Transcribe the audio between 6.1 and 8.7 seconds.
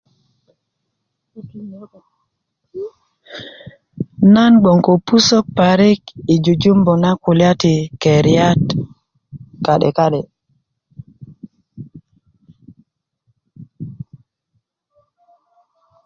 yi jujumbu na kulya ti keriyat